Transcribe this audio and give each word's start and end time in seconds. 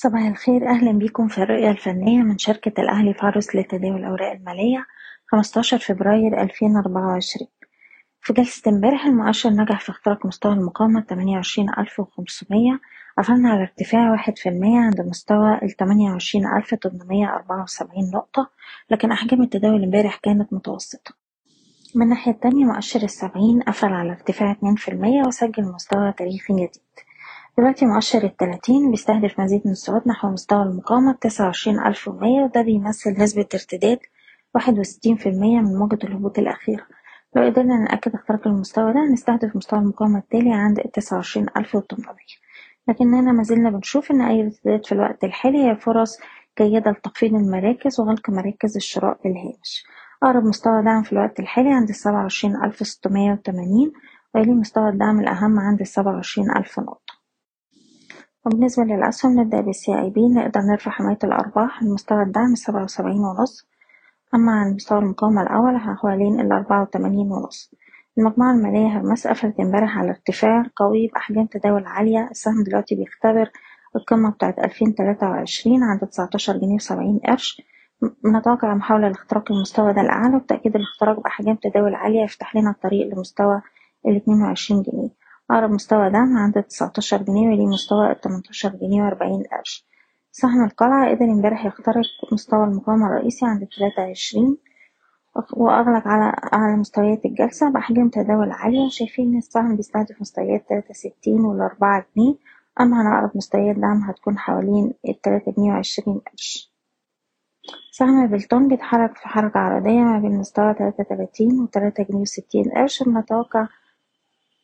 صباح 0.00 0.22
الخير 0.22 0.68
أهلا 0.68 0.92
بيكم 0.92 1.28
في 1.28 1.42
الرؤية 1.42 1.70
الفنية 1.70 2.22
من 2.22 2.38
شركة 2.38 2.80
الأهلي 2.80 3.14
فارس 3.14 3.56
لتداول 3.56 3.96
الأوراق 3.96 4.32
المالية 4.32 4.86
15 5.26 5.78
فبراير 5.78 6.42
2024 6.42 7.48
في 8.20 8.32
جلسة 8.32 8.70
امبارح 8.70 9.06
المؤشر 9.06 9.50
نجح 9.50 9.80
في 9.80 9.90
اختراق 9.90 10.26
مستوى 10.26 10.52
المقاومة 10.52 11.04
28500 11.08 12.80
قفلنا 13.18 13.50
على 13.50 13.60
ارتفاع 13.62 14.10
واحد 14.10 14.38
في 14.38 14.48
المية 14.48 14.80
عند 14.80 15.00
مستوى 15.00 15.58
أربعة 17.28 17.62
وسبعين 17.62 18.10
نقطة 18.14 18.50
لكن 18.90 19.12
أحجام 19.12 19.42
التداول 19.42 19.84
امبارح 19.84 20.16
كانت 20.16 20.52
متوسطة. 20.52 21.14
من 21.94 22.02
الناحية 22.02 22.32
التانية 22.32 22.64
مؤشر 22.64 23.02
السبعين 23.02 23.62
قفل 23.62 23.92
على 23.92 24.10
ارتفاع 24.10 24.50
اتنين 24.50 24.74
في 24.74 24.90
المية 24.90 25.22
وسجل 25.26 25.64
مستوى 25.64 26.12
تاريخي 26.12 26.54
جديد. 26.54 26.70
دلوقتي 27.58 27.86
مؤشر 27.86 28.24
التلاتين 28.24 28.90
بيستهدف 28.90 29.40
مزيد 29.40 29.62
من 29.64 29.72
الصعود 29.72 30.02
نحو 30.08 30.30
مستوى 30.30 30.62
المقاومة 30.62 31.12
بتسعة 31.12 31.44
وعشرين 31.46 31.80
ألف 31.80 32.08
ومية 32.08 32.42
وده 32.44 32.62
بيمثل 32.62 33.10
نسبة 33.22 33.46
ارتداد 33.54 33.98
واحد 34.54 34.78
وستين 34.78 35.16
في 35.16 35.28
المية 35.28 35.60
من 35.60 35.76
موجة 35.78 35.98
الهبوط 36.04 36.38
الأخيرة. 36.38 36.86
لو 37.36 37.42
قدرنا 37.42 37.76
نأكد 37.76 38.14
اختراق 38.14 38.46
المستوى 38.46 38.92
ده 38.92 39.00
هنستهدف 39.00 39.56
مستوى 39.56 39.78
المقاومة 39.78 40.18
التالي 40.18 40.52
عند 40.52 40.78
التسعة 40.78 41.16
وعشرين 41.16 41.46
ألف 41.56 41.74
وتمنمية. 41.74 42.36
لكننا 42.88 43.32
مازلنا 43.32 43.70
بنشوف 43.70 44.10
إن 44.10 44.20
أي 44.20 44.42
ارتداد 44.42 44.86
في 44.86 44.92
الوقت 44.92 45.24
الحالي 45.24 45.70
هي 45.70 45.76
فرص 45.76 46.18
جيدة 46.60 46.90
لتخفيض 46.90 47.34
المراكز 47.34 48.00
وغلق 48.00 48.30
مراكز 48.30 48.76
الشراء 48.76 49.18
بالهامش. 49.24 49.84
أقرب 50.22 50.44
مستوى 50.44 50.82
دعم 50.82 51.02
في 51.02 51.12
الوقت 51.12 51.40
الحالي 51.40 51.72
عند 51.72 51.88
السبعة 51.88 52.22
وعشرين 52.22 52.56
ألف 52.64 52.76
ستمية 52.86 53.32
وتمانين 53.32 53.92
ويلي 54.34 54.52
مستوى 54.52 54.88
الدعم 54.88 55.20
الأهم 55.20 55.58
عند 55.58 55.80
السبعة 55.80 56.14
وعشرين 56.14 56.50
ألف 56.56 56.78
نقطة. 56.80 57.07
وبالنسبة 58.48 58.84
للأسهم 58.84 59.40
نبدأ 59.40 59.60
بالسي 59.60 59.98
أي 59.98 60.10
بي 60.10 60.28
نقدر 60.28 60.60
نرفع 60.60 60.90
حماية 60.90 61.18
الأرباح 61.24 61.82
لمستوى 61.82 62.22
الدعم 62.22 62.52
السبعة 62.52 62.84
وسبعين 62.84 63.20
ونص. 63.20 63.68
أما 64.34 64.52
عن 64.52 64.74
مستوى 64.74 64.98
المقاومة 64.98 65.42
الأول 65.42 65.76
حوالين 65.78 66.40
الأربعة 66.40 66.82
وتمانين 66.82 67.32
ونص. 67.32 67.74
المجموعة 68.18 68.52
المالية 68.52 68.86
هرمس 68.86 69.26
قفلت 69.26 69.60
امبارح 69.60 69.98
على 69.98 70.10
ارتفاع 70.10 70.64
قوي 70.76 71.06
بأحجام 71.06 71.46
تداول 71.46 71.84
عالية. 71.86 72.28
السهم 72.30 72.62
دلوقتي 72.64 72.94
بيختبر 72.94 73.50
القمة 73.96 74.30
بتاعة 74.30 74.54
ألفين 74.64 74.94
تلاتة 74.94 75.30
وعشرين 75.30 75.82
عند 75.82 76.00
تسعتاشر 76.00 76.56
جنيه 76.56 76.74
وسبعين 76.74 77.20
قرش. 77.26 77.62
بنتوقع 78.24 78.74
محاولة 78.74 79.08
لاختراق 79.08 79.52
المستوى 79.52 79.92
ده 79.92 80.00
الأعلى 80.00 80.36
وبتأكيد 80.36 80.76
الاختراق 80.76 81.20
بأحجام 81.20 81.56
تداول 81.56 81.94
عالية 81.94 82.22
يفتح 82.24 82.56
لنا 82.56 82.70
الطريق 82.70 83.14
لمستوى 83.14 83.62
الاتنين 84.06 84.42
وعشرين 84.42 84.82
جنيه. 84.82 85.17
أقرب 85.50 85.70
مستوى 85.70 86.10
دعم 86.10 86.36
عند 86.36 86.62
تسعتاشر 86.62 87.22
جنيه 87.22 87.48
ويليه 87.48 87.66
مستوى 87.66 88.10
التمنتاشر 88.10 88.68
جنيه 88.68 89.02
وأربعين 89.02 89.42
قرش. 89.52 89.86
سهم 90.32 90.64
القلعة 90.64 91.10
قدر 91.10 91.24
امبارح 91.24 91.66
يخترق 91.66 92.04
مستوى 92.32 92.64
المقاومة 92.64 93.06
الرئيسي 93.06 93.46
عند 93.46 93.66
تلاتة 93.66 94.02
وعشرين 94.02 94.56
وأغلق 95.56 96.08
على 96.08 96.32
أعلى 96.52 96.76
مستويات 96.76 97.24
الجلسة 97.24 97.70
بأحجام 97.70 98.08
تداول 98.08 98.50
عالية. 98.50 98.88
شايفين 98.88 99.28
إن 99.32 99.38
السهم 99.38 99.76
بيستهدف 99.76 100.20
مستويات 100.20 100.68
تلاتة 100.68 100.94
ستين 100.94 101.40
والأربعة 101.40 102.06
جنيه 102.16 102.34
أما 102.80 102.96
عن 102.96 103.06
أقرب 103.06 103.30
مستويات 103.36 103.76
دعم 103.76 104.02
هتكون 104.02 104.38
حوالين 104.38 104.92
التلاتة 105.08 105.52
جنيه 105.52 105.72
وعشرين 105.72 106.18
قرش. 106.18 106.72
سهم 107.92 108.26
بلتون 108.26 108.68
بيتحرك 108.68 109.16
في 109.16 109.28
حركة 109.28 109.60
عرضية 109.60 110.00
ما 110.00 110.18
بين 110.18 110.38
مستوى 110.38 110.74
تلاتة 110.74 111.04
تلاتين 111.04 111.60
وتلاتة 111.60 112.02
جنيه 112.10 112.20
وستين 112.20 112.64
قرش 112.76 113.02
بنتوقع 113.02 113.68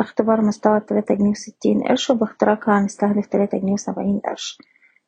اختبار 0.00 0.40
مستوى 0.40 0.76
التلاتة 0.76 1.14
جنيه 1.14 1.30
وستين 1.30 1.82
قرش 1.82 2.10
وباختراقها 2.10 2.78
هنستهدف 2.80 3.26
تلاتة 3.26 3.58
جنيه 3.58 3.72
وسبعين 3.72 4.20
قرش. 4.26 4.58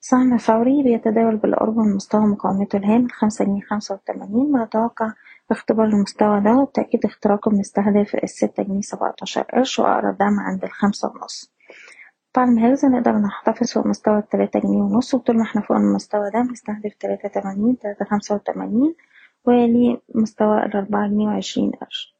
سهم 0.00 0.38
فوري 0.38 0.82
بيتداول 0.82 1.36
بالقرب 1.36 1.76
من 1.78 1.94
مستوى 1.96 2.20
مقاومته 2.26 2.76
الهام 2.76 3.04
الخمسة 3.04 3.44
جنيه 3.44 3.60
خمسة 3.60 3.94
وتمانين 3.94 4.52
بنتوقع 4.52 5.12
باختبار 5.48 5.86
المستوى 5.86 6.40
ده 6.40 6.56
وبتأكيد 6.56 7.04
اختراقه 7.04 7.50
بنستهدف 7.50 8.14
الستة 8.14 8.62
جنيه 8.62 8.80
سبعتاشر 8.80 9.42
قرش 9.42 9.78
وأقرب 9.78 10.18
دعم 10.18 10.40
عند 10.40 10.64
الخمسة 10.64 11.08
ونص. 11.14 11.52
بالم 12.36 12.58
هيلز 12.58 12.84
نقدر 12.86 13.12
نحتفظ 13.12 13.72
فوق 13.72 13.86
مستوى 13.86 14.18
التلاتة 14.18 14.60
جنيه 14.60 14.82
ونص 14.82 15.14
وطول 15.14 15.36
ما 15.36 15.42
إحنا 15.42 15.60
فوق 15.62 15.76
المستوى 15.76 16.30
ده 16.30 16.40
بنستهدف 16.42 16.94
تلاتة 17.00 17.28
تمانين 17.40 17.78
تلاتة 17.78 18.04
خمسة 18.04 18.34
وتمانين 18.34 18.94
ويلي 19.44 20.00
مستوى 20.14 20.62
الأربعة 20.66 21.08
جنيه 21.08 21.26
وعشرين 21.26 21.70
قرش. 21.70 22.17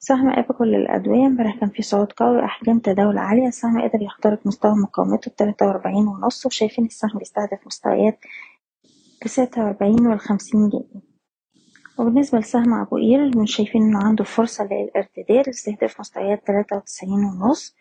سهم 0.00 0.28
إيبكو 0.30 0.64
للأدوية 0.64 1.26
امبارح 1.26 1.56
كان 1.60 1.68
فيه 1.68 1.82
صعود 1.82 2.12
قوي 2.12 2.36
وأحجام 2.36 2.78
تداول 2.78 3.18
عالية. 3.18 3.48
السهم 3.48 3.82
قدر 3.82 4.02
يخترق 4.02 4.46
مستوى 4.46 4.74
مقاومته 4.74 5.28
التلاتة 5.28 5.66
وأربعين 5.66 6.08
ونص 6.08 6.46
وشايفين 6.46 6.84
السهم 6.84 7.18
بيستهدف 7.18 7.66
مستويات 7.66 8.18
الستة 9.24 9.64
وأربعين 9.64 10.06
والخمسين 10.06 10.68
جنيه. 10.68 11.02
وبالنسبة 11.98 12.38
لسهم 12.38 12.74
أبو 12.74 12.96
قير 12.96 13.44
شايفين 13.44 13.82
إنه 13.82 13.98
عنده 14.04 14.24
فرصة 14.24 14.64
للارتداد 14.64 15.46
لاستهداف 15.46 16.00
مستويات 16.00 16.46
تلاتة 16.46 16.76
وتسعين 16.76 17.24
ونص. 17.24 17.76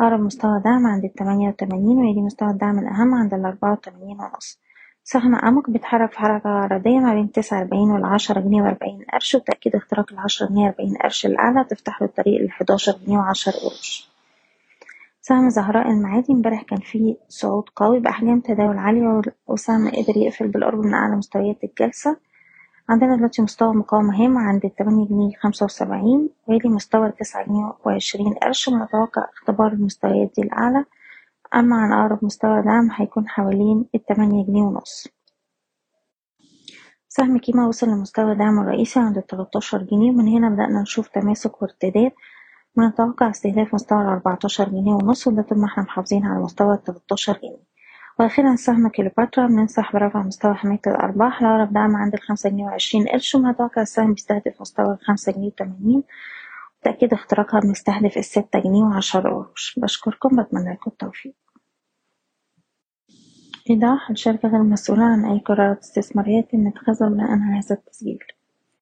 أقرب 0.00 0.20
مستوى 0.20 0.60
دعم 0.64 0.86
عند 0.86 1.04
التمانية 1.04 1.48
وتمانين 1.48 1.98
ويلي 1.98 2.20
مستوى 2.20 2.50
الدعم 2.50 2.78
الأهم 2.78 3.14
عند 3.14 3.34
الأربعة 3.34 3.72
وتمانين 3.72 4.16
ونص. 4.20 4.60
سهم 5.08 5.34
أمك 5.34 5.70
بيتحرك 5.70 6.12
في 6.12 6.18
حركة 6.18 6.50
عرضية 6.50 6.98
ما 6.98 7.14
بين 7.14 7.32
تسعة 7.32 7.58
وأربعين 7.58 7.90
والعشرة 7.90 8.40
جنيه 8.40 8.62
وأربعين 8.62 9.04
قرش 9.12 9.34
وبتأكيد 9.34 9.76
اختراق 9.76 10.12
العشرة 10.12 10.46
جنيه 10.48 10.64
وأربعين 10.64 10.96
قرش 10.96 11.26
الأعلى 11.26 11.64
تفتح 11.64 12.02
له 12.02 12.08
الطريق 12.08 12.42
لحداشر 12.46 12.92
جنيه 13.06 13.18
وعشر 13.18 13.50
قرش. 13.50 14.10
سهم 15.20 15.48
زهراء 15.50 15.90
المعادي 15.90 16.32
امبارح 16.32 16.62
كان 16.62 16.78
فيه 16.78 17.16
صعود 17.28 17.64
قوي 17.76 18.00
بأحجام 18.00 18.40
تداول 18.40 18.78
عالية 18.78 19.22
وسهم 19.46 19.88
قدر 19.88 20.16
يقفل 20.16 20.48
بالقرب 20.48 20.78
من 20.78 20.94
أعلى 20.94 21.16
مستويات 21.16 21.64
الجلسة. 21.64 22.16
عندنا 22.88 23.16
دلوقتي 23.16 23.42
مستوى 23.42 23.74
مقاومة 23.74 24.24
هام 24.24 24.38
عند 24.38 24.64
التمانية 24.64 25.08
جنيه 25.08 25.30
خمسة 25.40 25.64
وسبعين 25.64 26.28
ويلي 26.46 26.68
مستوى 26.68 27.06
التسعة 27.06 27.46
جنيه 27.46 27.72
وعشرين 27.84 28.34
قرش 28.34 28.68
ونتوقع 28.68 29.22
اختبار 29.34 29.72
المستويات 29.72 30.32
دي 30.36 30.42
الأعلى. 30.42 30.84
أما 31.54 31.76
عن 31.76 31.92
أقرب 31.92 32.24
مستوى 32.24 32.62
دعم 32.62 32.90
هيكون 32.92 33.28
حوالين 33.28 33.84
التمانية 33.94 34.46
جنيه 34.46 34.62
ونص. 34.62 35.08
سهم 37.08 37.38
كيما 37.38 37.66
وصل 37.66 37.86
لمستوى 37.88 38.34
دعمه 38.34 38.62
الرئيسي 38.62 39.00
عند 39.00 39.16
التلاتاشر 39.18 39.82
جنيه. 39.82 40.10
ومن 40.10 40.28
هنا 40.28 40.48
بدأنا 40.48 40.82
نشوف 40.82 41.08
تماسك 41.08 41.62
وارتداد. 41.62 42.12
ونتوقع 42.76 43.30
استهداف 43.30 43.74
مستوى 43.74 44.02
الأربعتاشر 44.02 44.68
جنيه 44.68 44.92
ونص 44.92 45.26
وده 45.26 45.42
طول 45.42 45.58
ما 45.58 45.66
إحنا 45.66 45.82
محافظين 45.82 46.26
على 46.26 46.44
مستوى 46.44 46.74
التلاتاشر 46.74 47.38
جنيه. 47.42 47.66
وأخيرا 48.18 48.56
سهم 48.56 48.88
كليوباترا 48.88 49.46
بننصح 49.46 49.92
برفع 49.92 50.22
مستوى 50.22 50.54
حماية 50.54 50.80
الأرباح 50.86 51.42
لأقرب 51.42 51.72
دعم 51.72 51.96
عند 51.96 52.14
الخمسة 52.14 52.50
جنيه 52.50 52.64
وعشرين 52.64 53.08
قرش. 53.08 53.34
ونتوقع 53.34 53.82
السهم 53.82 54.12
بيستهدف 54.12 54.60
مستوى 54.60 54.94
الخمسة 54.94 55.32
جنيه 55.32 55.46
وتمانين. 55.46 56.02
وبتأكيد 56.86 57.12
اختراقها 57.12 57.60
بنستهدف 57.60 58.18
الستة 58.18 58.58
جنيه 58.58 58.84
وعشرة 58.84 59.20
قروش. 59.20 59.78
بشكركم 59.82 60.42
بتمنى 60.42 60.72
لكم 60.72 60.90
التوفيق. 60.90 61.34
إيضاح 63.70 64.10
الشركة 64.10 64.48
غير 64.48 64.62
مسؤولة 64.62 65.04
عن 65.04 65.24
أي 65.24 65.38
قرارات 65.38 65.78
استثمارية 65.78 66.38
يتم 66.38 66.68
بناء 67.08 67.30
على 67.30 67.58
هذا 67.58 67.74
التسجيل. 67.74 68.18